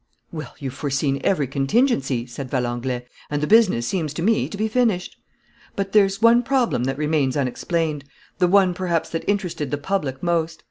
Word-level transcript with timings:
"Well, 0.31 0.55
you've 0.57 0.73
foreseen 0.73 1.21
every 1.23 1.45
contingency," 1.45 2.25
said 2.25 2.49
Valenglay, 2.49 3.05
"and 3.29 3.39
the 3.39 3.45
business 3.45 3.85
seems 3.85 4.15
to 4.15 4.23
me 4.23 4.49
to 4.49 4.57
be 4.57 4.67
finished. 4.67 5.15
But 5.75 5.91
there's 5.91 6.19
one 6.19 6.41
problem 6.41 6.85
that 6.85 6.97
remains 6.97 7.37
unexplained, 7.37 8.05
the 8.39 8.47
one 8.47 8.73
perhaps 8.73 9.11
that 9.11 9.29
interested 9.29 9.69
the 9.69 9.77
public 9.77 10.23
most. 10.23 10.59